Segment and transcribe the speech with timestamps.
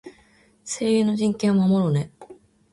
[0.65, 2.11] 声優の人権は守ろうね。